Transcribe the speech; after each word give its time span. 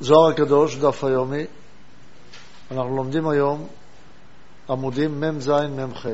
זוהר 0.00 0.28
הקדוש, 0.30 0.76
דף 0.76 1.04
היומי. 1.04 1.44
אנחנו 2.70 2.96
לומדים 2.96 3.28
היום 3.28 3.66
עמודים 4.70 5.20
מ"ז 5.20 5.48
מ"ח. 5.48 6.06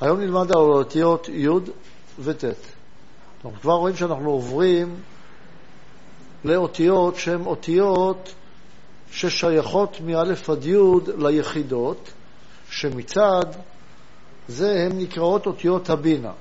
היום 0.00 0.20
נלמד 0.20 0.52
על 0.52 0.62
האותיות 0.62 1.28
י' 1.28 1.48
וט'. 2.18 2.44
אנחנו 2.44 3.60
כבר 3.60 3.72
רואים 3.72 3.96
שאנחנו 3.96 4.30
עוברים 4.30 5.00
לאותיות 6.44 7.16
שהן 7.16 7.46
אותיות 7.46 8.34
ששייכות 9.10 10.00
מא' 10.00 10.20
עד 10.20 10.64
י' 10.64 10.76
ליחידות, 11.18 12.10
שמצד 12.70 13.44
זה 14.48 14.70
הן 14.70 14.98
נקראות 14.98 15.46
אותיות 15.46 15.90
הבינה. 15.90 16.32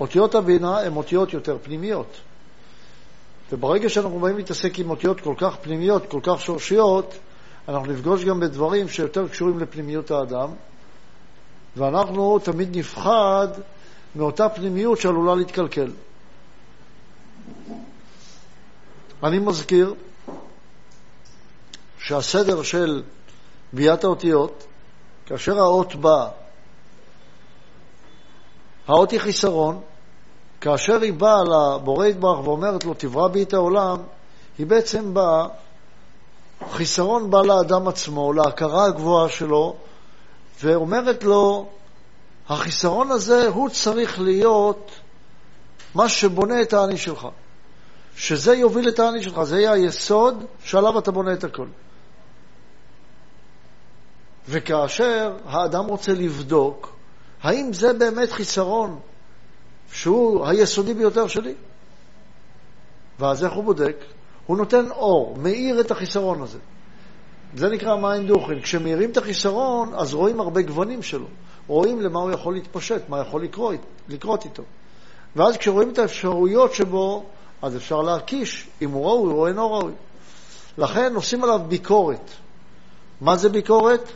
אותיות 0.00 0.34
הבינה 0.34 0.80
הן 0.80 0.96
אותיות 0.96 1.32
יותר 1.32 1.58
פנימיות. 1.62 2.20
וברגע 3.52 3.88
שאנחנו 3.88 4.20
באים 4.20 4.36
להתעסק 4.36 4.78
עם 4.78 4.90
אותיות 4.90 5.20
כל 5.20 5.34
כך 5.38 5.56
פנימיות, 5.62 6.06
כל 6.06 6.20
כך 6.22 6.40
שורשיות, 6.40 7.14
אנחנו 7.68 7.92
נפגוש 7.92 8.24
גם 8.24 8.40
בדברים 8.40 8.88
שיותר 8.88 9.28
קשורים 9.28 9.58
לפנימיות 9.58 10.10
האדם, 10.10 10.48
ואנחנו 11.76 12.38
תמיד 12.38 12.76
נפחד 12.78 13.48
מאותה 14.16 14.48
פנימיות 14.48 15.00
שעלולה 15.00 15.34
להתקלקל. 15.34 15.90
אני 19.22 19.38
מזכיר 19.38 19.94
שהסדר 21.98 22.62
של 22.62 23.02
ביאת 23.72 24.04
האותיות, 24.04 24.66
כאשר 25.26 25.58
האות 25.58 25.94
באה, 25.94 26.28
האות 28.86 29.10
היא 29.10 29.20
חיסרון, 29.20 29.80
כאשר 30.66 31.00
היא 31.00 31.12
באה 31.12 31.42
לבורא 31.44 32.06
יתברך 32.06 32.46
ואומרת 32.46 32.84
לו, 32.84 32.94
תברא 32.94 33.28
בי 33.28 33.42
את 33.42 33.54
העולם, 33.54 33.96
היא 34.58 34.66
בעצם 34.66 35.14
באה, 35.14 35.46
חיסרון 36.70 37.30
בא 37.30 37.42
לאדם 37.42 37.88
עצמו, 37.88 38.32
להכרה 38.32 38.84
הגבוהה 38.84 39.28
שלו, 39.28 39.76
ואומרת 40.62 41.24
לו, 41.24 41.68
החיסרון 42.48 43.10
הזה 43.10 43.48
הוא 43.48 43.68
צריך 43.68 44.20
להיות 44.20 44.90
מה 45.94 46.08
שבונה 46.08 46.62
את 46.62 46.72
האני 46.72 46.96
שלך. 46.96 47.28
שזה 48.16 48.54
יוביל 48.54 48.88
את 48.88 48.98
האני 48.98 49.22
שלך, 49.22 49.42
זה 49.42 49.60
יהיה 49.60 49.72
היסוד 49.72 50.44
שעליו 50.64 50.98
אתה 50.98 51.10
בונה 51.10 51.32
את 51.32 51.44
הכל. 51.44 51.66
וכאשר 54.48 55.36
האדם 55.46 55.84
רוצה 55.84 56.12
לבדוק 56.12 56.92
האם 57.42 57.72
זה 57.72 57.92
באמת 57.92 58.32
חיסרון 58.32 59.00
שהוא 59.92 60.46
היסודי 60.46 60.94
ביותר 60.94 61.26
שלי? 61.26 61.54
ואז 63.18 63.44
איך 63.44 63.52
הוא 63.52 63.64
בודק? 63.64 63.96
הוא 64.46 64.56
נותן 64.56 64.90
אור, 64.90 65.36
מאיר 65.38 65.80
את 65.80 65.90
החיסרון 65.90 66.42
הזה. 66.42 66.58
זה 67.54 67.68
נקרא 67.68 67.96
מים 67.96 68.26
דוכן. 68.26 68.60
כשמאירים 68.60 69.10
את 69.10 69.16
החיסרון, 69.16 69.94
אז 69.94 70.14
רואים 70.14 70.40
הרבה 70.40 70.62
גוונים 70.62 71.02
שלו. 71.02 71.26
רואים 71.66 72.00
למה 72.00 72.20
הוא 72.20 72.30
יכול 72.30 72.54
להתפשט, 72.54 73.08
מה 73.08 73.20
יכול 73.20 73.42
לקרות, 73.42 73.80
לקרות 74.08 74.44
איתו. 74.44 74.62
ואז 75.36 75.56
כשרואים 75.56 75.90
את 75.90 75.98
האפשרויות 75.98 76.74
שבו, 76.74 77.24
אז 77.62 77.76
אפשר 77.76 78.02
להקיש 78.02 78.68
אם 78.82 78.90
הוא 78.90 79.06
ראוי 79.06 79.32
או 79.32 79.46
אינו 79.46 79.72
ראוי. 79.72 79.92
לכן 80.78 81.14
עושים 81.14 81.44
עליו 81.44 81.60
ביקורת. 81.68 82.30
מה 83.20 83.36
זה 83.36 83.48
ביקורת? 83.48 84.12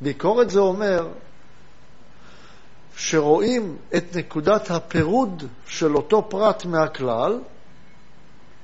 ביקורת 0.00 0.50
זה 0.50 0.60
אומר 0.60 1.08
שרואים 2.96 3.76
את 3.96 4.16
נקודת 4.16 4.70
הפירוד 4.70 5.44
של 5.66 5.96
אותו 5.96 6.28
פרט 6.28 6.64
מהכלל, 6.64 7.40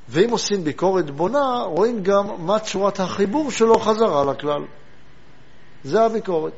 ואם 0.09 0.31
עושים 0.31 0.65
ביקורת 0.65 1.11
בונה, 1.11 1.63
רואים 1.67 2.03
גם 2.03 2.47
מה 2.47 2.59
צורת 2.59 3.01
החיבור 3.01 3.51
שלו 3.51 3.79
חזרה 3.79 4.25
לכלל. 4.25 4.65
זה 5.85 6.03
הביקורת. 6.03 6.53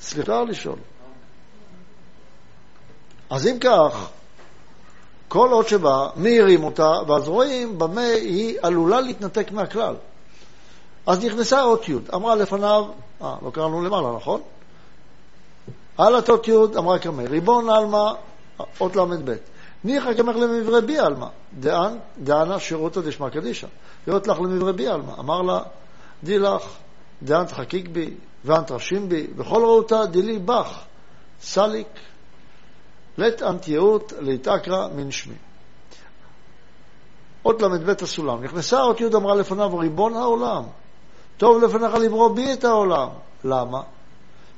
סליחה 0.00 0.42
לשאול. 0.42 0.78
אז 3.30 3.46
אם 3.46 3.58
כך, 3.60 4.10
כל 5.28 5.48
עוד 5.52 5.68
שבא, 5.68 6.08
מאירים 6.16 6.64
אותה, 6.64 6.90
ואז 7.08 7.28
רואים 7.28 7.78
במה 7.78 8.00
היא 8.00 8.58
עלולה 8.62 9.00
להתנתק 9.00 9.52
מהכלל. 9.52 9.94
אז 11.06 11.24
נכנסה 11.24 11.62
אות 11.62 11.88
י', 11.88 11.94
אמרה 12.14 12.34
לפניו, 12.34 12.84
אה, 13.22 13.36
לא 13.42 13.50
קראנו 13.50 13.82
למעלה, 13.82 14.12
נכון? 14.16 14.40
על 15.98 16.16
התות 16.16 16.48
י' 16.48 16.52
אמרה 16.78 16.98
כרמל, 16.98 17.26
ריבון 17.26 17.70
עלמא, 17.70 18.12
אות 18.80 18.96
ל"ב. 18.96 19.34
ניחא 19.84 20.14
כמך 20.14 20.36
למברי 20.36 20.80
בי 20.80 20.98
עלמא, 20.98 21.26
דאן, 21.58 21.98
דאנה 22.18 22.60
שירותא 22.60 23.00
דשמא 23.00 23.28
קדישא. 23.28 23.66
ואות 24.06 24.26
לך 24.26 24.40
למברי 24.40 24.72
בי 24.72 24.88
עלמא. 24.88 25.12
אמר 25.18 25.42
לה, 25.42 25.60
די 26.24 26.38
לך, 26.38 26.62
דאן 27.22 27.44
תחקיק 27.44 27.88
בי, 27.88 28.14
ואן 28.44 28.62
תרשים 28.64 29.08
בי, 29.08 29.26
וכל 29.36 29.62
ראותא 29.62 30.04
דילי 30.04 30.38
בך, 30.38 30.78
סליק, 31.40 31.88
לית 33.18 33.42
אנטיות 33.42 34.12
להתאקרא 34.20 34.88
מן 34.96 35.10
שמי. 35.10 35.34
אות 37.44 37.62
ל"ב 37.62 37.90
הסולם. 38.02 38.44
נכנסה 38.44 38.80
אות 38.80 39.00
י' 39.00 39.06
אמרה 39.14 39.34
לפניו, 39.34 39.78
ריבון 39.78 40.14
העולם, 40.14 40.62
טוב 41.36 41.62
לפניך 41.62 41.94
לברוא 41.94 42.34
בי 42.34 42.52
את 42.52 42.64
העולם. 42.64 43.08
למה? 43.44 43.82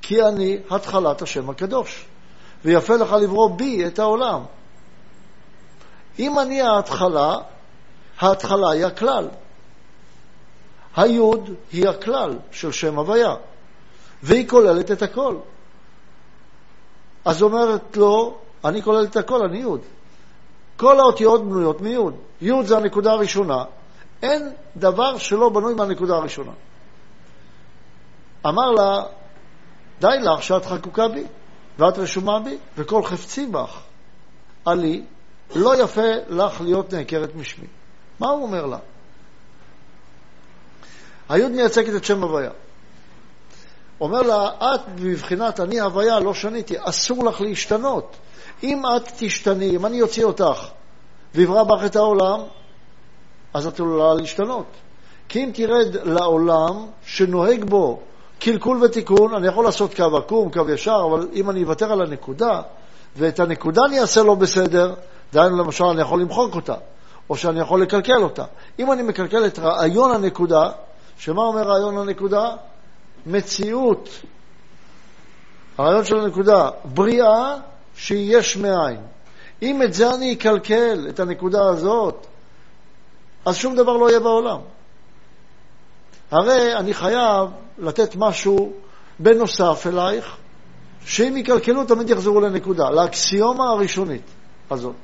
כי 0.03 0.23
אני 0.23 0.59
התחלת 0.71 1.23
השם 1.23 1.51
הקדוש, 1.51 2.07
ויפה 2.65 2.95
לך 2.97 3.13
לברוא 3.13 3.51
בי 3.57 3.87
את 3.87 3.99
העולם. 3.99 4.43
אם 6.19 6.39
אני 6.39 6.63
ההתחלה, 6.63 7.35
ההתחלה 8.19 8.71
היא 8.71 8.87
הכלל. 8.87 9.29
היוד 10.97 11.51
היא 11.73 11.89
הכלל 11.89 12.39
של 12.51 12.73
שם 12.73 12.99
הוויה, 12.99 13.35
והיא 14.23 14.49
כוללת 14.49 14.91
את 14.91 15.03
הכל. 15.03 15.37
אז 17.25 17.43
אומרת 17.43 17.97
לו, 17.97 18.39
אני 18.65 18.83
כולל 18.83 19.05
את 19.05 19.17
הכל, 19.17 19.43
אני 19.43 19.59
יוד. 19.59 19.81
כל 20.77 21.01
האותיות 21.01 21.45
בנויות 21.45 21.81
מיוד. 21.81 22.15
יוד 22.41 22.67
זה 22.67 22.77
הנקודה 22.77 23.13
הראשונה. 23.13 23.65
אין 24.23 24.53
דבר 24.77 25.19
שלא 25.19 25.49
בנוי 25.49 25.75
מהנקודה 25.75 26.17
הראשונה. 26.17 26.53
אמר 28.47 28.71
לה, 28.71 29.03
די 30.01 30.17
לך 30.21 30.43
שאת 30.43 30.67
חקוקה 30.67 31.09
בי, 31.09 31.25
ואת 31.79 31.99
רשומה 31.99 32.41
בי, 32.41 32.59
וכל 32.77 33.05
חפצי 33.05 33.47
בך. 33.47 33.81
עלי, 34.65 35.03
לא 35.55 35.83
יפה 35.83 36.09
לך 36.29 36.61
להיות 36.61 36.95
נעקרת 36.95 37.35
משמי. 37.35 37.67
מה 38.21 38.29
הוא 38.29 38.43
אומר 38.43 38.67
לה? 38.67 38.79
היוד 41.29 41.53
מייצגת 41.53 41.97
את 41.97 42.05
שם 42.05 42.23
הוויה. 42.23 42.51
אומר 44.01 44.23
לה, 44.23 44.51
את 44.75 44.81
בבחינת 44.95 45.61
אני 45.61 45.81
הוויה 45.81 46.21
לא 46.21 46.35
שניתי, 46.35 46.75
אסור 46.81 47.25
לך 47.25 47.41
להשתנות. 47.41 48.17
אם 48.63 48.83
את 48.97 49.09
תשתני, 49.17 49.77
אם 49.77 49.87
אני 49.87 50.03
אוציא 50.03 50.25
אותך 50.25 50.69
ויברא 51.35 51.63
בך 51.63 51.85
את 51.87 51.97
העולם, 51.97 52.41
אז 53.55 53.67
את 53.67 53.81
עלולה 53.81 54.15
להשתנות. 54.15 54.67
כי 55.29 55.45
אם 55.45 55.51
תרד 55.55 55.95
לעולם 56.05 56.87
שנוהג 57.05 57.65
בו 57.65 58.01
קלקול 58.39 58.85
ותיקון, 58.85 59.35
אני 59.35 59.49
יכול 59.49 59.65
לעשות 59.65 59.95
קו 59.95 60.17
עקום, 60.17 60.51
קו 60.53 60.71
ישר, 60.71 61.01
אבל 61.11 61.29
אם 61.33 61.51
אני 61.51 61.63
אוותר 61.63 61.93
על 61.93 62.03
הנקודה, 62.03 62.61
ואת 63.17 63.41
הנקודה 63.41 63.81
אני 63.89 64.01
אעשה 64.01 64.23
לא 64.23 64.35
בסדר, 64.35 64.95
דהיינו 65.33 65.57
למשל 65.57 65.85
אני 65.85 66.03
יכול 66.03 66.21
למחוק 66.21 66.55
אותה, 66.55 66.75
או 67.31 67.37
שאני 67.37 67.61
יכול 67.61 67.83
לקלקל 67.83 68.23
אותה. 68.23 68.45
אם 68.79 68.93
אני 68.93 69.03
מקלקל 69.03 69.47
את 69.47 69.59
רעיון 69.59 70.11
הנקודה, 70.11 70.71
שמה 71.19 71.43
אומר 71.43 71.63
רעיון 71.63 71.99
הנקודה? 71.99 72.51
מציאות. 73.27 74.09
הרעיון 75.79 76.05
של 76.05 76.21
הנקודה, 76.21 76.71
בריאה 76.85 77.57
שהיא 77.95 78.39
יש 78.39 78.57
מאין. 78.57 79.01
אם 79.63 79.83
את 79.83 79.95
זה 79.95 80.15
אני 80.15 80.35
אקלקל, 80.35 81.07
את 81.09 81.21
הנקודה 81.21 81.69
הזאת, 81.69 82.27
אז 83.45 83.57
שום 83.57 83.77
דבר 83.77 83.97
לא 83.97 84.11
יהיה 84.11 84.21
בעולם. 84.21 84.61
הרי 86.31 86.77
אני 86.77 86.95
חייב 86.95 87.49
לתת 87.79 88.17
משהו 88.17 88.73
בנוסף 89.19 89.87
אלייך, 89.87 90.37
שאם 91.05 91.37
יקלקלו 91.37 91.85
תמיד 91.85 92.11
יחזרו 92.11 92.41
לנקודה, 92.41 92.91
לאקסיומה 92.91 93.65
הראשונית 93.71 94.23
הזאת. 94.71 94.95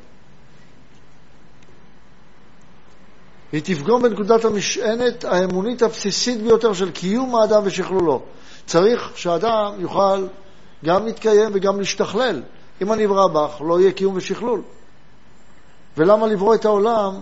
היא 3.53 3.62
תפגום 3.65 4.03
בנקודת 4.03 4.44
המשענת 4.44 5.25
האמונית 5.25 5.82
הבסיסית 5.82 6.43
ביותר 6.43 6.73
של 6.73 6.91
קיום 6.91 7.35
האדם 7.37 7.62
ושכלולו. 7.65 8.23
צריך 8.67 9.12
שאדם 9.15 9.73
יוכל 9.79 10.27
גם 10.85 11.06
להתקיים 11.06 11.50
וגם 11.55 11.79
להשתכלל. 11.79 12.43
אם 12.82 12.93
אני 12.93 13.06
אברא 13.06 13.27
בך, 13.27 13.61
לא 13.61 13.81
יהיה 13.81 13.93
קיום 13.93 14.17
ושכלול. 14.17 14.62
ולמה 15.97 16.27
לברוא 16.27 16.55
את 16.55 16.65
העולם 16.65 17.20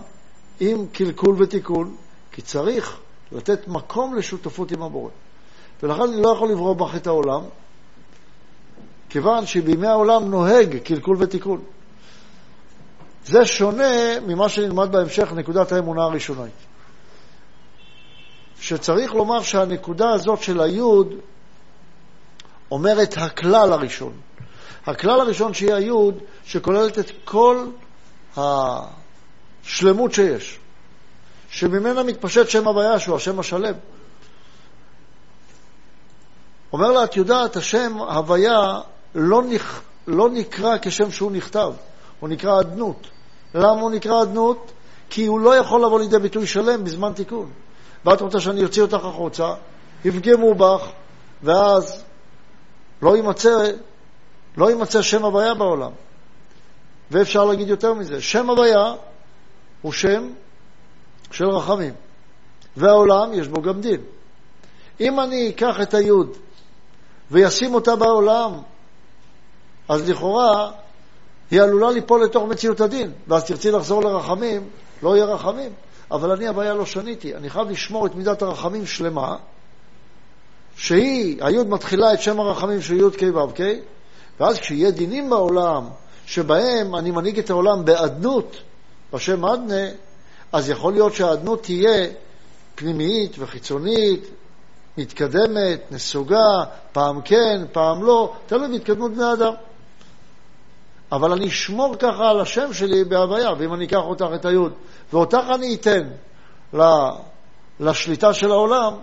עם 0.59 0.85
קלקול 0.87 1.35
ותיקון? 1.43 1.95
כי 2.31 2.41
צריך 2.41 2.97
לתת 3.31 3.67
מקום 3.67 4.15
לשותפות 4.15 4.71
עם 4.71 4.81
הבורא. 4.81 5.09
ולכן 5.83 6.01
אני 6.01 6.21
לא 6.21 6.29
יכול 6.29 6.51
לברוא 6.51 6.75
בך 6.75 6.95
את 6.95 7.07
העולם, 7.07 7.41
כיוון 9.09 9.45
שבימי 9.45 9.87
העולם 9.87 10.31
נוהג 10.31 10.77
קלקול 10.77 11.17
ותיקון. 11.19 11.61
זה 13.25 13.45
שונה 13.45 14.19
ממה 14.27 14.49
שנלמד 14.49 14.91
בהמשך, 14.91 15.33
נקודת 15.33 15.71
האמונה 15.71 16.03
הראשונית. 16.03 16.53
שצריך 18.59 19.13
לומר 19.13 19.41
שהנקודה 19.41 20.09
הזאת 20.09 20.43
של 20.43 20.61
היוד 20.61 21.13
אומרת 22.71 23.17
הכלל 23.17 23.73
הראשון. 23.73 24.13
הכלל 24.85 25.21
הראשון 25.21 25.53
שהיא 25.53 25.73
היוד, 25.73 26.17
שכוללת 26.45 26.99
את 26.99 27.11
כל 27.25 27.65
השלמות 28.37 30.13
שיש, 30.13 30.59
שממנה 31.49 32.03
מתפשט 32.03 32.49
שם 32.49 32.67
הוויה 32.67 32.99
שהוא 32.99 33.15
השם 33.15 33.39
השלם. 33.39 33.73
אומר 36.73 36.91
לה, 36.91 37.03
את 37.03 37.17
יודעת, 37.17 37.55
השם 37.55 37.97
הוויה 37.97 38.79
לא, 39.15 39.43
נכ... 39.43 39.81
לא 40.07 40.29
נקרא 40.29 40.77
כשם 40.81 41.11
שהוא 41.11 41.31
נכתב, 41.31 41.73
הוא 42.19 42.29
נקרא 42.29 42.59
אדנות. 42.59 43.07
למה 43.55 43.81
הוא 43.81 43.91
נקרא 43.91 44.23
אדנות? 44.23 44.71
כי 45.09 45.25
הוא 45.25 45.39
לא 45.39 45.55
יכול 45.55 45.85
לבוא 45.85 45.99
לידי 45.99 46.19
ביטוי 46.19 46.47
שלם 46.47 46.83
בזמן 46.83 47.13
תיקון. 47.13 47.51
ואת 48.05 48.21
רוצה 48.21 48.39
שאני 48.39 48.63
אוציא 48.63 48.81
אותך 48.81 49.05
החוצה, 49.05 49.53
יפגמו 50.05 50.55
בך, 50.55 50.89
ואז 51.43 52.03
לא 53.01 53.15
יימצא, 53.15 53.71
לא 54.57 54.69
יימצא 54.69 55.01
שם 55.01 55.25
הוויה 55.25 55.53
בעולם. 55.53 55.91
ואפשר 57.11 57.45
להגיד 57.45 57.67
יותר 57.67 57.93
מזה, 57.93 58.21
שם 58.21 58.49
הוויה 58.49 58.93
הוא 59.81 59.91
שם 59.91 60.29
של 61.31 61.45
רחמים, 61.49 61.93
והעולם 62.77 63.33
יש 63.33 63.47
בו 63.47 63.61
גם 63.61 63.81
דין. 63.81 64.01
אם 64.99 65.19
אני 65.19 65.49
אקח 65.49 65.81
את 65.81 65.93
היוד 65.93 66.37
וישים 67.31 67.73
אותה 67.73 67.95
בעולם, 67.95 68.51
אז 69.89 70.09
לכאורה 70.09 70.71
היא 71.51 71.61
עלולה 71.61 71.91
ליפול 71.91 72.23
לתוך 72.23 72.43
מציאות 72.43 72.81
הדין, 72.81 73.11
ואז 73.27 73.43
תרצי 73.43 73.71
לחזור 73.71 74.01
לרחמים, 74.01 74.69
לא 75.03 75.15
יהיה 75.15 75.25
רחמים. 75.25 75.71
אבל 76.11 76.31
אני 76.31 76.47
הבעיה 76.47 76.73
לא 76.73 76.85
שניתי, 76.85 77.35
אני 77.35 77.49
חייב 77.49 77.69
לשמור 77.69 78.05
את 78.05 78.15
מידת 78.15 78.41
הרחמים 78.41 78.85
שלמה, 78.85 79.35
שהיא, 80.75 81.43
היוד 81.43 81.67
מתחילה 81.67 82.13
את 82.13 82.21
שם 82.21 82.39
הרחמים 82.39 82.81
של 82.81 82.93
יוד 82.93 83.15
ק' 83.15 83.23
ו' 83.35 83.53
ק', 83.53 83.61
ואז 84.39 84.57
כשיהיה 84.57 84.91
דינים 84.91 85.29
בעולם, 85.29 85.87
שבהם 86.25 86.95
אני 86.95 87.11
מנהיג 87.11 87.39
את 87.39 87.49
העולם 87.49 87.85
באדנות, 87.85 88.55
בשם 89.13 89.45
אדנה, 89.45 89.85
אז 90.51 90.69
יכול 90.69 90.93
להיות 90.93 91.13
שהאדנות 91.13 91.63
תהיה 91.63 92.07
פנימית 92.75 93.35
וחיצונית, 93.39 94.27
מתקדמת, 94.97 95.91
נסוגה, 95.91 96.63
פעם 96.91 97.21
כן, 97.21 97.61
פעם 97.71 98.03
לא, 98.03 98.33
תלוי 98.45 98.67
בהתקדמות 98.67 99.11
בני 99.11 99.33
אדם. 99.33 99.53
אבל 101.11 101.31
אני 101.31 101.47
אשמור 101.47 101.95
ככה 101.95 102.29
על 102.29 102.39
השם 102.41 102.73
שלי 102.73 103.03
בהוויה, 103.03 103.49
ואם 103.57 103.73
אני 103.73 103.85
אקח 103.85 104.01
אותך 104.03 104.25
את 104.35 104.45
היוד, 104.45 104.73
ואותך 105.13 105.43
אני 105.55 105.75
אתן 105.75 106.09
לשליטה 107.79 108.33
של 108.33 108.51
העולם, 108.51 108.93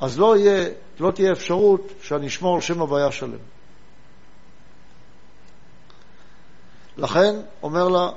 אז 0.00 0.18
לא, 0.18 0.36
יהיה, 0.36 0.68
לא 1.00 1.10
תהיה 1.10 1.32
אפשרות 1.32 1.92
שאני 2.02 2.26
אשמור 2.26 2.54
על 2.54 2.60
שם 2.60 2.80
הוויה 2.80 3.12
שלם. 3.12 3.38
לכן, 6.96 7.34
אומר 7.62 7.88
לה, 7.88 8.08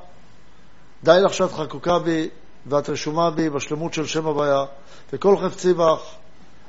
די 1.03 1.17
לך 1.25 1.33
שאת 1.33 1.51
חקוקה 1.51 1.99
בי 1.99 2.29
ואת 2.67 2.89
רשומה 2.89 3.31
בי 3.31 3.49
בשלמות 3.49 3.93
של 3.93 4.05
שם 4.05 4.25
הוויה, 4.25 4.65
וכל 5.13 5.37
חפצי 5.37 5.73
בך, 5.73 6.15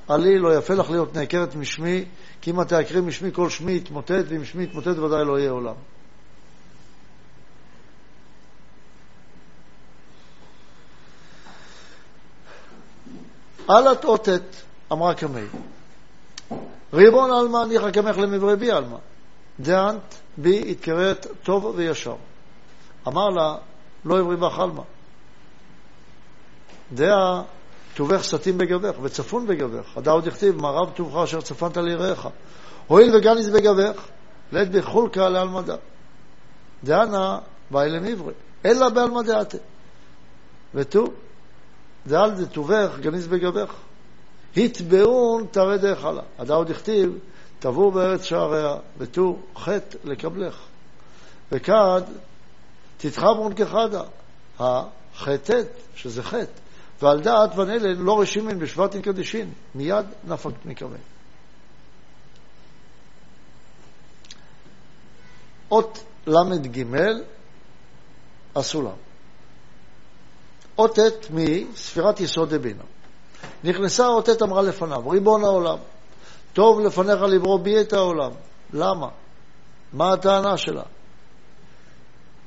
עלי 0.08 0.38
לא 0.38 0.54
יפה 0.54 0.74
לך 0.74 0.90
להיות 0.90 1.14
נעקרת 1.14 1.54
משמי, 1.54 2.04
כי 2.40 2.50
אם 2.50 2.60
את 2.60 2.68
תעקרי 2.68 3.00
משמי 3.00 3.32
כל 3.32 3.50
שמי 3.50 3.76
יתמוטט, 3.76 4.24
ואם 4.28 4.44
שמי 4.44 4.64
יתמוטט 4.64 4.98
ודאי 4.98 5.24
לא 5.24 5.38
יהיה 5.38 5.50
עולם. 5.50 5.74
אל 13.70 13.88
התעוטט, 13.88 14.42
אמרה 14.92 15.14
קמי. 15.14 15.46
ריבון 16.92 17.30
עלמא 17.30 17.64
ניחא 17.68 17.90
קמך 17.90 18.18
למברי 18.18 18.56
בי 18.56 18.70
עלמא. 18.70 18.96
דאנט 19.60 20.14
בי 20.36 20.70
התקראת 20.70 21.26
טוב 21.42 21.64
וישר. 21.64 22.16
אמר 23.08 23.28
לה, 23.28 23.56
לא 24.04 24.18
עברי 24.18 24.36
בך 24.36 24.58
עלמא. 24.58 24.82
דעה 26.92 27.42
טובך 27.94 28.22
סטים 28.22 28.58
בגבך 28.58 28.96
וצפון 29.02 29.46
בגבך. 29.46 29.96
הדא 29.96 30.10
עוד 30.10 30.26
יכתיב, 30.26 30.56
מה 30.56 30.70
רב 30.70 30.90
טובך 30.90 31.16
אשר 31.24 31.40
צפנת 31.40 31.76
ליראיך. 31.76 32.28
הואיל 32.86 33.16
וגניס 33.16 33.48
בגבך, 33.48 34.08
לית 34.52 34.70
בחולקה 34.70 35.28
לעלמא 35.28 35.60
דאנה 36.84 37.38
באי 37.70 37.88
למברי, 37.90 38.34
אלא 38.64 38.88
בעלמא 38.88 39.22
דעתה. 39.22 39.58
ותו, 40.74 41.04
דאל 42.06 42.30
דטובך 42.30 42.98
גניס 43.00 43.26
בגבך. 43.26 43.74
התבעון 44.56 45.46
תרא 45.50 45.76
דאכלה. 45.76 46.22
הדא 46.38 46.54
עוד 46.54 46.70
הכתיב, 46.70 47.18
תבור 47.58 47.92
בארץ 47.92 48.22
שעריה, 48.22 48.76
ותו 48.98 49.38
חטא 49.56 49.98
לקבלך. 50.04 50.58
וכד 51.52 52.02
תתחברון 52.96 53.54
כחדה, 53.54 54.02
החטאת, 54.58 55.66
שזה 55.94 56.22
חטא. 56.22 56.65
ועל 57.02 57.20
דעת 57.20 57.58
ונלן 57.58 57.96
לא 57.96 58.20
רשימין 58.20 58.58
בשבטין 58.58 59.02
קדישין, 59.02 59.52
מיד 59.74 60.06
נפק 60.24 60.50
מקווה. 60.64 60.98
אות 65.70 66.04
ל"ג, 66.26 66.84
הסולם. 68.56 68.96
אות 70.78 70.98
ט' 70.98 71.30
מספירת 71.30 72.20
יסוד 72.20 72.54
דבינה. 72.54 72.82
נכנסה 73.64 74.06
אות 74.06 74.28
ט' 74.28 74.42
אמרה 74.42 74.62
לפניו, 74.62 75.08
ריבון 75.08 75.44
העולם, 75.44 75.78
טוב 76.52 76.80
לפניך 76.80 77.22
לברוא 77.22 77.60
בי 77.60 77.80
את 77.80 77.92
העולם. 77.92 78.30
למה? 78.72 79.08
מה 79.92 80.12
הטענה 80.12 80.56
שלה? 80.56 80.82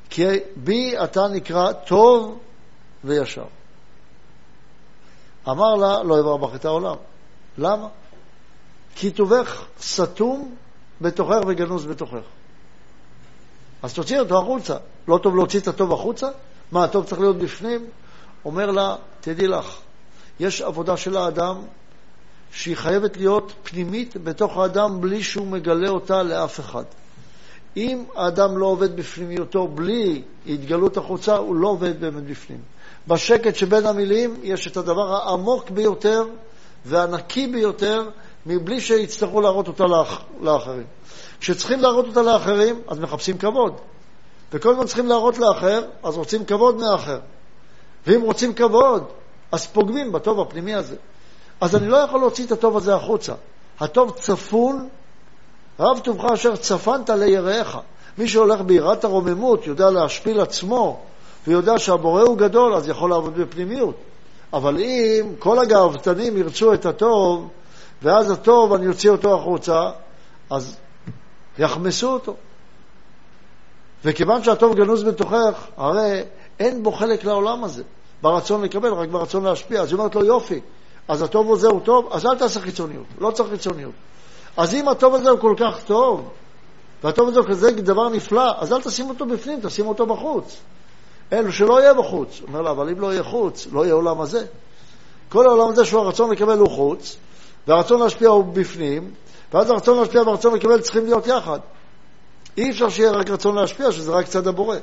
כי 0.09 0.25
בי 0.55 1.03
אתה 1.03 1.27
נקרא 1.27 1.71
טוב 1.71 2.39
וישר. 3.03 3.45
אמר 5.47 5.75
לה, 5.75 6.03
לא 6.03 6.19
אברא 6.19 6.37
בך 6.37 6.55
את 6.55 6.65
העולם. 6.65 6.95
למה? 7.57 7.87
כי 8.95 9.11
טובך 9.11 9.65
סתום 9.81 10.55
בתוכך 11.01 11.39
וגנוז 11.47 11.85
בתוכך. 11.85 12.23
אז 13.83 13.93
תוציא 13.93 14.19
אותו 14.19 14.39
החוצה. 14.41 14.77
לא 15.07 15.19
טוב 15.23 15.35
להוציא 15.35 15.59
את 15.59 15.67
הטוב 15.67 15.93
החוצה? 15.93 16.27
מה, 16.71 16.83
הטוב 16.83 17.05
צריך 17.05 17.21
להיות 17.21 17.37
בפנים? 17.37 17.87
אומר 18.45 18.71
לה, 18.71 18.95
תדעי 19.21 19.47
לך, 19.47 19.77
יש 20.39 20.61
עבודה 20.61 20.97
של 20.97 21.17
האדם 21.17 21.61
שהיא 22.51 22.75
חייבת 22.75 23.17
להיות 23.17 23.53
פנימית 23.63 24.17
בתוך 24.17 24.57
האדם 24.57 25.01
בלי 25.01 25.23
שהוא 25.23 25.47
מגלה 25.47 25.89
אותה 25.89 26.23
לאף 26.23 26.59
אחד. 26.59 26.83
אם 27.77 28.03
האדם 28.15 28.57
לא 28.57 28.65
עובד 28.65 28.95
בפנימיותו 28.95 29.67
בלי 29.67 30.21
התגלות 30.47 30.97
החוצה, 30.97 31.37
הוא 31.37 31.55
לא 31.55 31.67
עובד 31.67 32.01
באמת 32.01 32.23
בפנים. 32.23 32.61
בשקט 33.09 33.55
שבין 33.55 33.85
המילים 33.85 34.39
יש 34.43 34.67
את 34.67 34.77
הדבר 34.77 35.15
העמוק 35.15 35.69
ביותר 35.69 36.23
והנקי 36.85 37.47
ביותר, 37.47 38.09
מבלי 38.45 38.81
שיצטרכו 38.81 39.41
להראות 39.41 39.67
אותה 39.67 39.83
לאח, 39.85 40.21
לאחרים. 40.41 40.85
כשצריכים 41.39 41.79
להראות 41.79 42.07
אותה 42.07 42.21
לאחרים, 42.21 42.81
אז 42.87 42.99
מחפשים 42.99 43.37
כבוד. 43.37 43.73
וכל 44.53 44.71
הזמן 44.71 44.85
צריכים 44.85 45.07
להראות 45.07 45.37
לאחר, 45.37 45.81
אז 46.03 46.17
רוצים 46.17 46.45
כבוד 46.45 46.75
מאחר. 46.75 47.19
ואם 48.07 48.21
רוצים 48.21 48.53
כבוד, 48.53 49.03
אז 49.51 49.67
פוגמים 49.67 50.11
בטוב 50.11 50.39
הפנימי 50.39 50.75
הזה. 50.75 50.95
אז 51.61 51.75
אני 51.75 51.87
לא 51.87 51.97
יכול 51.97 52.19
להוציא 52.19 52.45
את 52.45 52.51
הטוב 52.51 52.77
הזה 52.77 52.95
החוצה. 52.95 53.33
הטוב 53.79 54.11
צפון, 54.11 54.89
רב 55.79 55.99
טובך 55.99 56.31
אשר 56.33 56.55
צפנת 56.55 57.09
ליראיך. 57.09 57.77
מי 58.17 58.27
שהולך 58.27 58.61
ביראת 58.61 59.03
הרוממות 59.03 59.67
יודע 59.67 59.89
להשפיל 59.89 60.39
עצמו 60.39 61.01
ויודע 61.47 61.79
שהבורא 61.79 62.21
הוא 62.21 62.37
גדול, 62.37 62.73
אז 62.73 62.87
יכול 62.87 63.09
לעבוד 63.09 63.37
בפנימיות. 63.37 63.95
אבל 64.53 64.77
אם 64.77 65.31
כל 65.39 65.59
הגאוותנים 65.59 66.37
ירצו 66.37 66.73
את 66.73 66.85
הטוב, 66.85 67.49
ואז 68.03 68.31
הטוב, 68.31 68.73
אני 68.73 68.87
אוציא 68.87 69.09
אותו 69.09 69.35
החוצה, 69.35 69.89
אז 70.49 70.77
יחמסו 71.59 72.11
אותו. 72.11 72.35
וכיוון 74.05 74.43
שהטוב 74.43 74.75
גנוז 74.75 75.03
בתוכך, 75.03 75.67
הרי 75.77 76.21
אין 76.59 76.83
בו 76.83 76.91
חלק 76.91 77.25
לעולם 77.25 77.63
הזה, 77.63 77.83
ברצון 78.21 78.61
לקבל, 78.61 78.93
רק 78.93 79.09
ברצון 79.09 79.43
להשפיע. 79.43 79.81
אז 79.81 79.91
היא 79.91 79.97
אומרת 79.97 80.15
לו, 80.15 80.25
יופי, 80.25 80.59
אז 81.07 81.21
הטוב 81.21 81.53
הזה 81.53 81.67
הוא 81.67 81.81
טוב, 81.83 82.09
אז 82.11 82.25
אל 82.25 82.37
תעשה 82.37 82.59
חיצוניות, 82.59 83.05
לא 83.19 83.31
צריך 83.31 83.49
חיצוניות. 83.49 83.91
אז 84.57 84.73
אם 84.73 84.87
הטוב 84.87 85.15
הזה 85.15 85.29
הוא 85.29 85.39
כל 85.39 85.55
כך 85.57 85.83
טוב, 85.85 86.29
והטוב 87.03 87.29
הזה 87.29 87.39
הוא 87.39 87.47
כזה 87.47 87.71
דבר 87.71 88.09
נפלא, 88.09 88.51
אז 88.57 88.73
אל 88.73 88.81
תשים 88.81 89.09
אותו 89.09 89.25
בפנים, 89.25 89.59
תשים 89.63 89.87
אותו 89.87 90.05
בחוץ. 90.05 90.61
אלו 91.33 91.51
שלא 91.51 91.81
יהיה 91.81 91.93
בחוץ. 91.93 92.41
אומר 92.47 92.61
לה, 92.61 92.71
אבל 92.71 92.89
אם 92.89 92.99
לא 92.99 93.13
יהיה 93.13 93.23
חוץ, 93.23 93.67
לא 93.71 93.85
יהיה 93.85 93.93
עולם 93.93 94.21
הזה. 94.21 94.45
כל 95.29 95.47
העולם 95.47 95.69
הזה 95.69 95.85
שהוא 95.85 96.01
הרצון 96.01 96.31
לקבל 96.31 96.57
הוא 96.57 96.69
חוץ, 96.69 97.17
והרצון 97.67 97.99
להשפיע 97.99 98.29
הוא 98.29 98.45
בפנים, 98.53 99.11
ואז 99.53 99.69
הרצון 99.69 99.99
להשפיע 99.99 100.21
והרצון 100.21 100.53
לקבל 100.55 100.81
צריכים 100.81 101.05
להיות 101.05 101.27
יחד. 101.27 101.59
אי 102.57 102.69
אפשר 102.69 102.89
שיהיה 102.89 103.11
רק 103.11 103.29
רצון 103.29 103.55
להשפיע, 103.55 103.91
שזה 103.91 104.11
רק 104.11 104.25
צד 104.25 104.47
הבורא. 104.47 104.77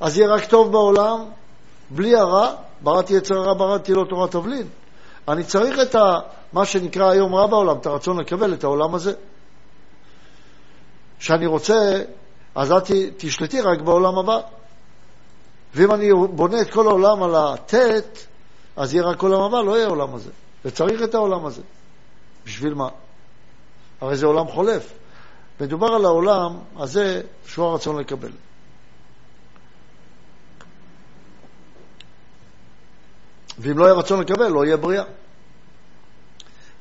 אז 0.00 0.18
יהיה 0.18 0.28
רק 0.34 0.44
טוב 0.44 0.72
בעולם, 0.72 1.24
בלי 1.90 2.16
הרע, 2.16 2.54
בראתי 2.80 3.14
יצר 3.14 3.34
הרע, 3.34 3.54
בראתי 3.54 3.92
לו 3.92 4.04
תורת 4.04 4.30
תבלין. 4.30 4.66
אני 5.28 5.44
צריך 5.44 5.80
את 5.82 5.94
ה, 5.94 6.18
מה 6.52 6.64
שנקרא 6.64 7.10
היום 7.10 7.34
רע 7.34 7.46
בעולם, 7.46 7.76
את 7.76 7.86
הרצון 7.86 8.20
לקבל 8.20 8.54
את 8.54 8.64
העולם 8.64 8.94
הזה. 8.94 9.12
שאני 11.18 11.46
רוצה, 11.46 12.02
אז 12.54 12.72
את 12.72 12.90
תשלטי 13.16 13.60
רק 13.60 13.80
בעולם 13.80 14.18
הבא. 14.18 14.40
ואם 15.74 15.92
אני 15.92 16.08
בונה 16.30 16.60
את 16.60 16.70
כל 16.70 16.86
העולם 16.86 17.22
על 17.22 17.34
הט', 17.34 17.74
אז 18.76 18.94
יהיה 18.94 19.04
רק 19.04 19.22
עולם 19.22 19.40
הבא, 19.40 19.62
לא 19.62 19.76
יהיה 19.76 19.88
עולם 19.88 20.14
הזה. 20.14 20.30
וצריך 20.64 21.02
את 21.02 21.14
העולם 21.14 21.46
הזה. 21.46 21.62
בשביל 22.44 22.74
מה? 22.74 22.88
הרי 24.00 24.16
זה 24.16 24.26
עולם 24.26 24.48
חולף. 24.48 24.92
מדובר 25.60 25.86
על 25.86 26.04
העולם 26.04 26.58
הזה 26.76 27.20
שהוא 27.46 27.66
הרצון 27.66 28.00
לקבל. 28.00 28.32
ואם 33.58 33.78
לא 33.78 33.84
יהיה 33.84 33.94
רצון 33.94 34.20
לקבל, 34.20 34.48
לא 34.48 34.64
יהיה 34.64 34.76
בריאה. 34.76 35.04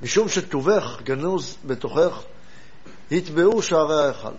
משום 0.02 0.30
שטובך 0.30 1.02
גנוז 1.04 1.58
בתוכך, 1.66 2.24
יטבעו 3.12 3.62
שערי 3.62 4.04
ההיכל. 4.04 4.34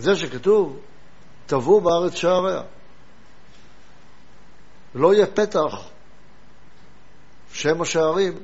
זה 0.00 0.16
שכתוב, 0.16 0.78
טבעו 1.46 1.80
בארץ 1.80 2.14
שעריה. 2.14 2.62
לא 4.94 5.14
יהיה 5.14 5.26
פתח 5.26 5.82
שם 7.52 7.82
השערים 7.82 8.42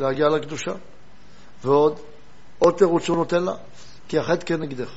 להגיע 0.00 0.28
לקדושה. 0.28 0.72
ועוד, 1.62 1.98
עוד 2.58 2.74
תירוץ 2.74 3.08
הוא 3.08 3.16
נותן 3.16 3.42
לה, 3.42 3.54
כי 4.08 4.18
החטא 4.18 4.46
כנגדך. 4.46 4.90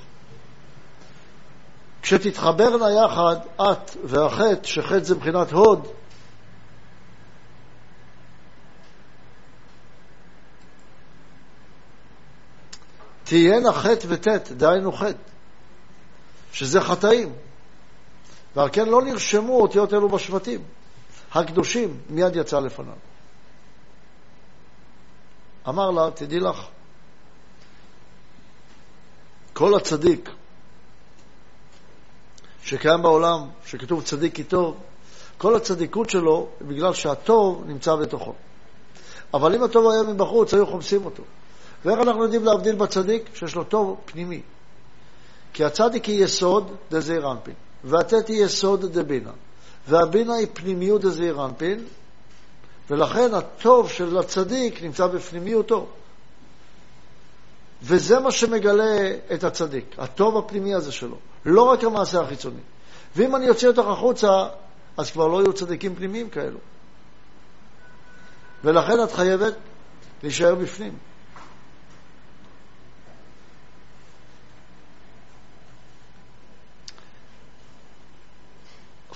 כשתתחברנה 2.01 2.85
יחד, 2.91 3.35
את 3.55 3.95
והחטא, 4.03 4.63
שחטא 4.67 5.03
זה 5.03 5.15
מבחינת 5.15 5.51
הוד, 5.51 5.87
תהיינה 13.23 13.73
חטא 13.73 14.07
וט', 14.09 14.51
דהיינו 14.51 14.91
חטא, 14.91 15.17
שזה 16.53 16.81
חטאים. 16.81 17.33
ועל 18.55 18.69
כן 18.71 18.89
לא 18.89 19.01
נרשמו 19.01 19.61
אותיות 19.61 19.93
אלו 19.93 20.09
בשבטים. 20.09 20.63
הקדושים 21.31 21.97
מיד 22.09 22.35
יצא 22.35 22.59
לפניו. 22.59 22.93
אמר 25.67 25.91
לה, 25.91 26.11
תדעי 26.11 26.39
לך, 26.39 26.65
כל 29.53 29.75
הצדיק 29.75 30.29
שקיים 32.63 33.01
בעולם, 33.01 33.49
שכתוב 33.65 34.03
צדיק 34.03 34.35
כי 34.35 34.43
טוב, 34.43 34.77
כל 35.37 35.55
הצדיקות 35.55 36.09
שלו 36.09 36.47
בגלל 36.61 36.93
שהטוב 36.93 37.63
נמצא 37.65 37.95
בתוכו. 37.95 38.33
אבל 39.33 39.55
אם 39.55 39.63
הטוב 39.63 39.91
היה 39.91 40.13
מבחוץ, 40.13 40.53
היו 40.53 40.67
חומסים 40.67 41.05
אותו. 41.05 41.23
ואיך 41.85 41.99
אנחנו 41.99 42.23
יודעים 42.23 42.45
להבדיל 42.45 42.75
בצדיק? 42.75 43.29
שיש 43.35 43.55
לו 43.55 43.63
טוב 43.63 44.01
פנימי. 44.05 44.41
כי 45.53 45.65
הצדיק 45.65 46.05
היא 46.05 46.23
יסוד 46.23 46.71
דזעיר 46.91 47.31
אנפין, 47.31 47.53
והטט 47.83 48.29
היא 48.29 48.45
יסוד 48.45 48.85
דבינה, 48.85 49.31
והבינה 49.87 50.33
היא 50.33 50.47
פנימיות 50.53 51.01
דזעיר 51.01 51.45
אנפין, 51.45 51.85
ולכן 52.89 53.33
הטוב 53.33 53.89
של 53.89 54.17
הצדיק 54.17 54.83
נמצא 54.83 55.07
בפנימיותו. 55.07 55.87
וזה 57.83 58.19
מה 58.19 58.31
שמגלה 58.31 59.11
את 59.33 59.43
הצדיק, 59.43 59.95
הטוב 59.97 60.37
הפנימי 60.37 60.73
הזה 60.75 60.91
שלו, 60.91 61.17
לא 61.45 61.61
רק 61.63 61.83
המעשה 61.83 62.21
החיצוני. 62.21 62.61
ואם 63.15 63.35
אני 63.35 63.49
אוציא 63.49 63.67
אותך 63.67 63.87
החוצה, 63.87 64.47
אז 64.97 65.11
כבר 65.11 65.27
לא 65.27 65.41
יהיו 65.41 65.53
צדיקים 65.53 65.95
פנימיים 65.95 66.29
כאלו. 66.29 66.57
ולכן 68.63 69.03
את 69.03 69.11
חייבת 69.11 69.53
להישאר 70.23 70.55
בפנים. 70.55 70.97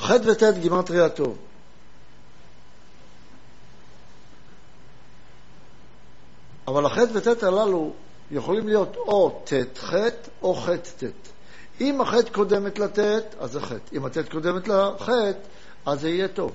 ח' 0.05 0.11
וט' 0.25 0.43
גימטריה 0.59 1.09
טוב. 1.09 1.37
אבל 6.67 6.85
הח' 6.85 6.97
וט' 7.13 7.43
הללו 7.43 7.93
יכולים 8.31 8.67
להיות 8.67 8.95
או 8.95 9.41
ט'-ח' 9.43 9.93
או 10.41 10.53
ח'-ט'. 10.55 11.03
אם 11.81 12.01
הח' 12.01 12.15
קודמת 12.31 12.79
לט', 12.79 12.99
אז 13.39 13.51
זה 13.51 13.61
ח'. 13.61 13.71
אם 13.93 14.05
הט' 14.05 14.17
קודמת 14.31 14.67
לח', 14.67 15.09
אז 15.85 16.01
זה 16.01 16.09
יהיה 16.09 16.27
טוב. 16.27 16.51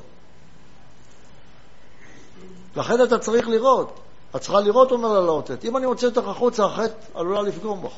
לכן 2.76 3.02
אתה 3.04 3.19
צריך 3.19 3.49
לראות. 3.49 4.00
את 4.37 4.40
צריכה 4.40 4.61
לראות, 4.61 4.90
אומר 4.90 5.12
לה 5.12 5.21
לא 5.21 5.42
ט'. 5.47 5.64
אם 5.64 5.76
אני 5.76 5.87
מוציא 5.87 6.09
אותך 6.09 6.28
החוצה, 6.28 6.64
הח' 6.64 6.80
עלולה 7.14 7.42
לפגום 7.42 7.83
בך. 7.83 7.92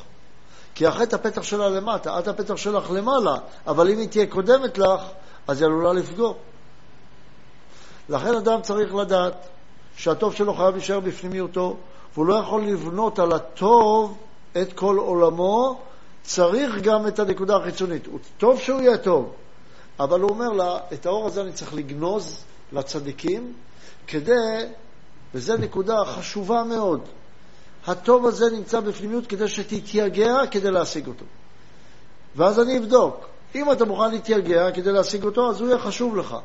כי 0.75 0.87
הח' 0.87 1.01
הפתח 1.01 1.43
שלה 1.43 1.69
למטה, 1.69 2.19
את 2.19 2.29
הפתח 2.29 2.57
שלך 2.57 2.91
למעלה, 2.91 3.37
אבל 3.67 3.91
אם 3.91 3.99
היא 3.99 4.09
תהיה 4.09 4.27
קודמת 4.27 4.79
לך, 4.79 5.01
אז 5.49 5.63
היא 5.63 5.67
עלולה 5.67 5.93
לפגום. 5.93 6.35
לכן 8.09 8.35
אדם 8.35 8.63
צריך 8.63 8.95
לדעת 8.95 9.35
שהטוב 9.97 10.35
שלו 10.35 10.55
חייב 10.55 10.75
להישאר 10.75 11.01
בפנימיותו, 11.01 11.77
והוא 12.15 12.27
לא 12.27 12.35
יכול 12.35 12.63
לבנות 12.65 13.19
על 13.19 13.33
הטוב 13.33 14.19
את 14.63 14.73
כל 14.73 14.97
עולמו, 14.99 15.81
צריך 16.23 16.75
גם 16.83 17.07
את 17.07 17.19
הנקודה 17.19 17.57
החיצונית. 17.57 18.07
הוא 18.07 18.19
טוב 18.39 18.61
שהוא 18.61 18.81
יהיה 18.81 18.99
טוב, 18.99 19.33
אבל 20.01 20.21
הוא 20.21 20.31
אומר 20.31 20.49
לה, 20.49 20.79
את 20.93 21.07
האור 21.07 21.27
הזה 21.27 21.43
אני 21.43 21.53
צריך 21.53 21.75
לגנוז 21.75 22.45
לצדיקים, 22.73 23.53
כדי, 24.07 24.67
וזו 25.35 25.57
נקודה 25.57 26.05
חשובה 26.05 26.63
מאוד, 26.63 27.01
הטוב 27.87 28.27
הזה 28.27 28.51
נמצא 28.51 28.81
בפנימיות 28.81 29.27
כדי 29.27 29.49
שתתייגע 29.49 30.35
כדי 30.51 30.71
להשיג 30.71 31.07
אותו. 31.07 31.25
ואז 32.37 32.61
אני 32.61 32.79
אבדוק. 32.79 33.32
אם 33.55 33.73
אתה 33.73 33.85
מוכן 33.85 34.11
להתייגע 34.11 34.71
כדי 34.71 34.93
להשיג 34.93 35.25
אותו, 35.25 35.51
אז 35.51 35.61
הוא 35.61 35.69
יהיה 35.69 35.79
חשוב 35.79 36.17
לך. 36.17 36.37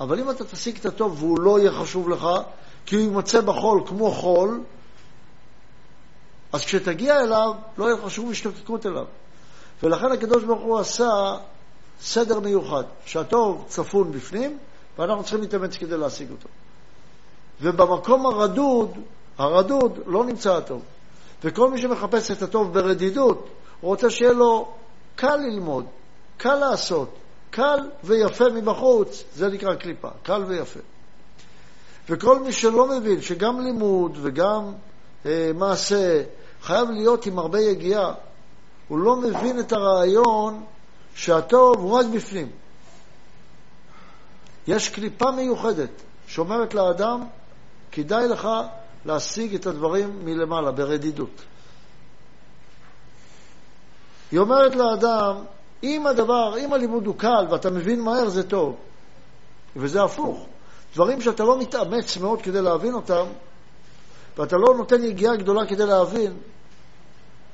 אבל 0.00 0.20
אם 0.20 0.30
אתה 0.30 0.44
תשיג 0.44 0.76
את 0.78 0.86
הטוב 0.86 1.22
והוא 1.22 1.40
לא 1.40 1.58
יהיה 1.60 1.72
חשוב 1.72 2.08
לך, 2.08 2.28
כי 2.86 2.96
הוא 2.96 3.02
יימצא 3.02 3.40
בחול 3.40 3.82
כמו 3.86 4.10
חול, 4.10 4.60
אז 6.52 6.64
כשתגיע 6.64 7.20
אליו, 7.20 7.52
לא 7.78 7.84
יהיה 7.84 7.96
לך 7.96 8.10
שום 8.10 8.30
השתוקקות 8.30 8.86
אליו. 8.86 9.04
ולכן 9.82 10.12
הקדוש 10.12 10.44
ברוך 10.44 10.62
הוא 10.62 10.78
עשה 10.78 11.36
סדר 12.00 12.40
מיוחד, 12.40 12.84
שהטוב 13.06 13.64
צפון 13.68 14.12
בפנים, 14.12 14.58
ואנחנו 14.98 15.22
צריכים 15.22 15.40
להתאמץ 15.40 15.76
כדי 15.76 15.96
להשיג 15.96 16.30
אותו. 16.30 16.48
ובמקום 17.60 18.26
הרדוד, 18.26 18.90
הרדוד 19.38 19.98
לא 20.06 20.24
נמצא 20.24 20.56
הטוב. 20.56 20.82
וכל 21.44 21.70
מי 21.70 21.78
שמחפש 21.78 22.30
את 22.30 22.42
הטוב 22.42 22.74
ברדידות, 22.74 23.48
הוא 23.80 23.88
רוצה 23.88 24.10
שיהיה 24.10 24.32
לו 24.32 24.68
קל 25.16 25.36
ללמוד, 25.36 25.84
קל 26.36 26.54
לעשות, 26.54 27.14
קל 27.50 27.90
ויפה 28.04 28.44
מבחוץ, 28.54 29.24
זה 29.34 29.48
נקרא 29.48 29.74
קליפה, 29.74 30.08
קל 30.22 30.44
ויפה. 30.46 30.80
וכל 32.08 32.38
מי 32.38 32.52
שלא 32.52 32.86
מבין 32.86 33.22
שגם 33.22 33.60
לימוד 33.60 34.18
וגם 34.22 34.72
אה, 35.26 35.50
מעשה 35.54 36.22
חייב 36.62 36.90
להיות 36.90 37.26
עם 37.26 37.38
הרבה 37.38 37.60
יגיעה, 37.60 38.14
הוא 38.88 38.98
לא 38.98 39.16
מבין 39.16 39.60
את 39.60 39.72
הרעיון 39.72 40.64
שהטוב 41.14 41.78
הוא 41.78 41.98
רק 41.98 42.06
בפנים. 42.06 42.50
יש 44.66 44.88
קליפה 44.88 45.30
מיוחדת 45.30 45.90
שאומרת 46.26 46.74
לאדם, 46.74 47.24
כדאי 47.92 48.28
לך 48.28 48.48
להשיג 49.04 49.54
את 49.54 49.66
הדברים 49.66 50.24
מלמעלה, 50.24 50.72
ברדידות. 50.72 51.42
היא 54.30 54.40
אומרת 54.40 54.76
לאדם, 54.76 55.44
אם 55.86 56.06
הדבר, 56.06 56.58
אם 56.58 56.72
הלימוד 56.72 57.06
הוא 57.06 57.14
קל 57.18 57.46
ואתה 57.50 57.70
מבין 57.70 58.00
מהר, 58.00 58.28
זה 58.28 58.48
טוב. 58.48 58.76
וזה 59.76 60.02
הפוך. 60.02 60.46
דברים 60.94 61.20
שאתה 61.20 61.44
לא 61.44 61.58
מתאמץ 61.58 62.16
מאוד 62.16 62.42
כדי 62.42 62.62
להבין 62.62 62.94
אותם, 62.94 63.24
ואתה 64.38 64.56
לא 64.56 64.74
נותן 64.76 65.04
יגיעה 65.04 65.36
גדולה 65.36 65.66
כדי 65.66 65.86
להבין, 65.86 66.36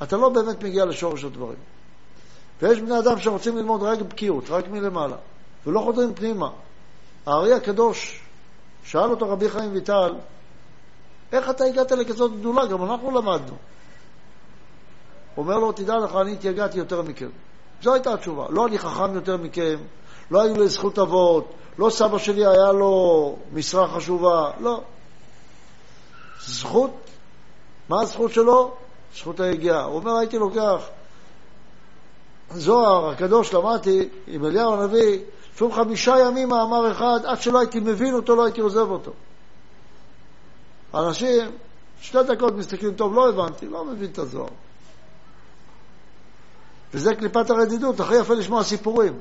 אתה 0.02 0.16
לא 0.16 0.28
באמת 0.28 0.62
מגיע 0.62 0.84
לשורש 0.84 1.24
הדברים. 1.24 1.58
ויש 2.62 2.80
בני 2.80 2.98
אדם 2.98 3.18
שרוצים 3.18 3.56
ללמוד 3.56 3.82
רק 3.82 3.98
בקיאות, 3.98 4.44
רק 4.50 4.68
מלמעלה, 4.68 5.16
ולא 5.66 5.80
חודרים 5.80 6.14
פנימה. 6.14 6.48
הארי 7.26 7.52
הקדוש, 7.52 8.20
שאל 8.84 9.10
אותו 9.10 9.28
רבי 9.30 9.48
חיים 9.48 9.72
ויטל, 9.72 10.14
איך 11.32 11.50
אתה 11.50 11.64
הגעת 11.64 11.92
לכזאת 11.92 12.38
גדולה? 12.38 12.66
גם 12.66 12.84
אנחנו 12.84 13.10
למדנו. 13.10 13.56
אומר 15.36 15.56
לו, 15.56 15.72
תדע 15.72 15.98
לך, 15.98 16.16
אני 16.16 16.32
התייגעתי 16.32 16.78
יותר 16.78 17.02
מכם. 17.02 17.28
זו 17.82 17.94
הייתה 17.94 18.14
התשובה. 18.14 18.46
לא 18.50 18.66
אני 18.66 18.78
חכם 18.78 19.14
יותר 19.14 19.36
מכם, 19.36 19.76
לא 20.30 20.42
היו 20.42 20.54
לי 20.56 20.68
זכות 20.68 20.98
אבות, 20.98 21.54
לא 21.78 21.90
סבא 21.90 22.18
שלי 22.18 22.46
היה 22.46 22.72
לו 22.72 23.36
משרה 23.52 23.88
חשובה, 23.88 24.50
לא. 24.60 24.80
זכות, 26.46 26.90
מה 27.88 28.02
הזכות 28.02 28.32
שלו? 28.32 28.74
זכות 29.16 29.40
היגיעה. 29.40 29.84
הוא 29.84 29.94
אומר, 29.96 30.16
הייתי 30.16 30.38
לוקח 30.38 30.82
זוהר 32.50 33.10
הקדוש 33.10 33.54
למדתי 33.54 34.08
עם 34.26 34.44
אליהו 34.44 34.72
הנביא, 34.72 35.18
לפעמים 35.54 35.74
חמישה 35.74 36.14
ימים 36.26 36.48
מאמר 36.48 36.92
אחד, 36.92 37.20
עד 37.24 37.40
שלא 37.42 37.58
הייתי 37.58 37.80
מבין 37.80 38.14
אותו, 38.14 38.36
לא 38.36 38.44
הייתי 38.44 38.60
עוזב 38.60 38.90
אותו. 38.90 39.12
אנשים, 40.94 41.50
שתי 42.00 42.18
דקות 42.22 42.54
מסתכלים, 42.54 42.94
טוב, 42.94 43.14
לא 43.14 43.28
הבנתי, 43.28 43.66
לא 43.66 43.84
מבין 43.84 44.10
את 44.10 44.18
הזוהר. 44.18 44.48
וזה 46.94 47.14
קליפת 47.14 47.50
הרדידות, 47.50 48.00
הכי 48.00 48.16
יפה 48.16 48.34
לשמוע 48.34 48.62
סיפורים. 48.62 49.18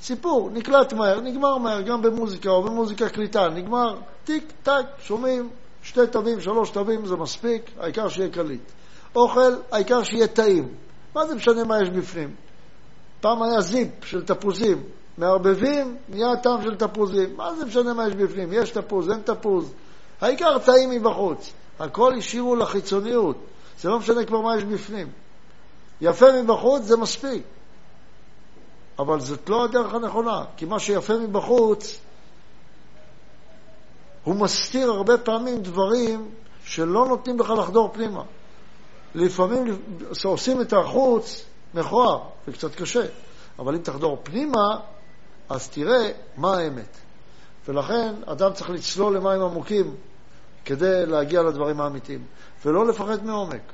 סיפור, 0.00 0.50
נקלט 0.52 0.92
מהר, 0.92 1.20
נגמר 1.20 1.58
מהר, 1.58 1.80
גם 1.80 2.02
במוזיקה 2.02 2.50
או 2.50 2.62
במוזיקה 2.62 3.08
קליטה, 3.08 3.48
נגמר, 3.48 3.96
טיק, 4.24 4.52
טק, 4.62 4.86
שומעים, 4.98 5.48
שתי 5.82 6.06
תווים, 6.06 6.40
שלוש 6.40 6.70
תווים, 6.70 7.06
זה 7.06 7.16
מספיק, 7.16 7.70
העיקר 7.80 8.08
שיהיה 8.08 8.28
קליט. 8.28 8.72
אוכל, 9.16 9.54
העיקר 9.72 10.02
שיהיה 10.02 10.26
טעים. 10.26 10.68
מה 11.14 11.26
זה 11.26 11.34
משנה 11.34 11.64
מה 11.64 11.82
יש 11.82 11.90
בפנים? 11.90 12.34
פעם 13.20 13.42
היה 13.42 13.60
זיפ 13.60 14.04
של 14.04 14.24
תפוזים, 14.24 14.82
מערבבים, 15.18 15.96
נהיה 16.08 16.36
טעם 16.42 16.62
של 16.62 16.74
תפוזים. 16.74 17.36
מה 17.36 17.54
זה 17.54 17.64
משנה 17.64 17.94
מה 17.94 18.08
יש 18.08 18.14
בפנים? 18.14 18.48
יש 18.52 18.70
תפוז, 18.70 19.10
אין 19.10 19.20
תפוז. 19.20 19.72
העיקר 20.20 20.58
טעים 20.58 20.90
מבחוץ. 20.90 21.52
הכל 21.78 22.12
השאירו 22.18 22.56
לחיצוניות. 22.56 23.36
זה 23.80 23.88
לא 23.88 23.98
משנה 23.98 24.24
כבר 24.24 24.40
מה 24.40 24.56
יש 24.56 24.64
בפנים. 24.64 25.08
יפה 26.00 26.26
מבחוץ 26.42 26.82
זה 26.82 26.96
מספיק. 26.96 27.42
אבל 28.98 29.20
זאת 29.20 29.48
לא 29.48 29.64
הדרך 29.64 29.94
הנכונה, 29.94 30.44
כי 30.56 30.64
מה 30.64 30.78
שיפה 30.78 31.18
מבחוץ, 31.18 31.98
הוא 34.24 34.34
מסתיר 34.34 34.90
הרבה 34.90 35.18
פעמים 35.18 35.62
דברים 35.62 36.30
שלא 36.64 37.06
נותנים 37.06 37.40
לך 37.40 37.50
לחדור 37.50 37.90
פנימה. 37.92 38.22
לפעמים 39.14 39.82
עושים 40.24 40.60
את 40.60 40.72
החוץ 40.72 41.44
מכוער, 41.74 42.20
זה 42.46 42.52
קצת 42.52 42.74
קשה, 42.74 43.06
אבל 43.58 43.74
אם 43.74 43.82
תחדור 43.82 44.18
פנימה, 44.22 44.80
אז 45.48 45.68
תראה 45.68 46.10
מה 46.36 46.56
האמת. 46.56 46.96
ולכן 47.68 48.14
אדם 48.26 48.52
צריך 48.52 48.70
לצלול 48.70 49.16
למים 49.16 49.42
עמוקים 49.42 49.94
כדי 50.64 51.06
להגיע 51.06 51.42
לדברים 51.42 51.80
האמיתיים, 51.80 52.24
ולא 52.64 52.86
לפחד 52.86 53.24
מעומק. 53.24 53.73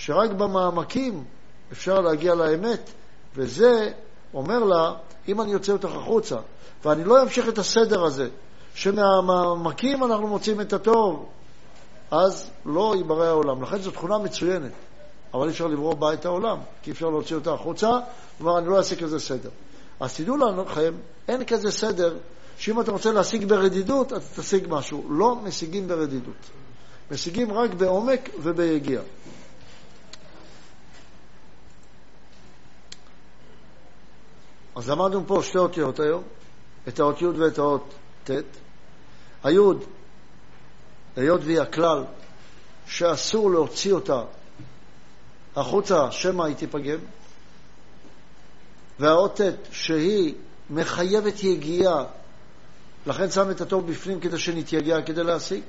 שרק 0.00 0.30
במעמקים 0.30 1.24
אפשר 1.72 2.00
להגיע 2.00 2.34
לאמת, 2.34 2.90
וזה 3.34 3.92
אומר 4.34 4.58
לה, 4.58 4.94
אם 5.28 5.40
אני 5.40 5.52
יוצא 5.52 5.72
אותך 5.72 5.88
החוצה, 5.94 6.36
ואני 6.84 7.04
לא 7.04 7.22
אמשיך 7.22 7.48
את 7.48 7.58
הסדר 7.58 8.04
הזה, 8.04 8.28
שמהמעמקים 8.74 10.04
אנחנו 10.04 10.26
מוצאים 10.26 10.60
את 10.60 10.72
הטוב, 10.72 11.28
אז 12.10 12.50
לא 12.66 12.94
ייברא 12.96 13.26
העולם. 13.26 13.62
לכן 13.62 13.78
זו 13.78 13.90
תכונה 13.90 14.18
מצוינת, 14.18 14.72
אבל 15.34 15.46
אי 15.46 15.50
אפשר 15.50 15.66
לברוא 15.66 15.94
בה 15.94 16.12
את 16.12 16.24
העולם, 16.24 16.58
כי 16.82 16.90
אפשר 16.90 17.06
להוציא 17.06 17.36
אותה 17.36 17.52
החוצה, 17.52 17.90
כלומר, 18.38 18.58
אני 18.58 18.68
לא 18.68 18.76
אעשה 18.76 18.96
כזה 18.96 19.18
סדר. 19.18 19.50
אז 20.00 20.16
תדעו 20.16 20.36
לכם, 20.36 20.94
אין 21.28 21.44
כזה 21.44 21.70
סדר 21.70 22.16
שאם 22.58 22.80
אתה 22.80 22.92
רוצה 22.92 23.12
להשיג 23.12 23.44
ברדידות, 23.44 24.12
אתה 24.12 24.20
תשיג 24.36 24.66
משהו. 24.68 25.04
לא 25.10 25.36
משיגים 25.36 25.88
ברדידות. 25.88 26.50
משיגים 27.10 27.52
רק 27.52 27.74
בעומק 27.74 28.30
וביגיע. 28.42 29.00
אז 34.76 34.90
למדנו 34.90 35.26
פה 35.26 35.40
שתי 35.42 35.58
אותיות 35.58 36.00
היום, 36.00 36.22
את 36.88 37.00
האות 37.00 37.22
י' 37.22 37.26
ואת 37.26 37.58
האות 37.58 37.94
ט'. 38.24 38.30
היוד, 39.44 39.84
היות 41.16 41.40
והיא 41.44 41.60
הכלל 41.60 42.04
שאסור 42.86 43.50
להוציא 43.50 43.92
אותה 43.92 44.22
החוצה, 45.56 46.12
שמא 46.12 46.42
היא 46.42 46.56
תיפגם, 46.56 46.98
והאות 48.98 49.40
ט' 49.40 49.72
שהיא 49.72 50.34
מחייבת 50.70 51.44
יגיעה, 51.44 52.04
לכן 53.06 53.30
שם 53.30 53.50
את 53.50 53.60
הטוב 53.60 53.90
בפנים 53.90 54.20
כדי 54.20 54.38
שנתייגע 54.38 55.02
כדי 55.02 55.24
להשיג. 55.24 55.62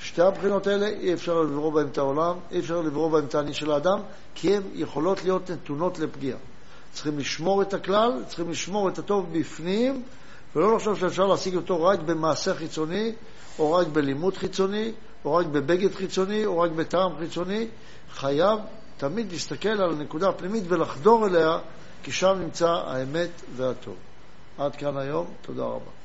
שתי 0.00 0.22
הבחינות 0.22 0.66
האלה, 0.66 0.86
אי 0.86 1.14
אפשר 1.14 1.42
לברוא 1.42 1.72
בהן 1.72 1.86
את 1.86 1.98
העולם, 1.98 2.36
אי 2.50 2.60
אפשר 2.60 2.80
לברוא 2.80 3.10
בהן 3.10 3.24
את 3.24 3.34
העני 3.34 3.54
של 3.54 3.70
האדם, 3.70 4.00
כי 4.34 4.56
הן 4.56 4.62
יכולות 4.74 5.22
להיות 5.22 5.50
נתונות 5.50 5.98
לפגיעה. 5.98 6.38
צריכים 6.92 7.18
לשמור 7.18 7.62
את 7.62 7.74
הכלל, 7.74 8.22
צריכים 8.26 8.50
לשמור 8.50 8.88
את 8.88 8.98
הטוב 8.98 9.38
בפנים, 9.38 10.02
ולא 10.56 10.76
לחשוב 10.76 10.98
שאפשר 10.98 11.26
להשיג 11.26 11.56
אותו 11.56 11.84
רק 11.84 12.00
במעשה 12.00 12.54
חיצוני, 12.54 13.12
או 13.58 13.72
רק 13.72 13.86
בלימוד 13.86 14.36
חיצוני, 14.36 14.92
או 15.24 15.34
רק 15.34 15.46
בבגד 15.46 15.94
חיצוני, 15.94 16.46
או 16.46 16.60
רק 16.60 16.70
בטעם 16.70 17.10
חיצוני. 17.18 17.66
חייב 18.10 18.58
תמיד 18.96 19.32
להסתכל 19.32 19.68
על 19.68 19.90
הנקודה 19.90 20.28
הפנימית 20.28 20.64
ולחדור 20.68 21.26
אליה, 21.26 21.58
כי 22.02 22.12
שם 22.12 22.36
נמצא 22.40 22.68
האמת 22.68 23.30
והטוב. 23.56 23.96
עד 24.58 24.76
כאן 24.76 24.96
היום, 24.96 25.26
תודה 25.42 25.62
רבה. 25.62 25.99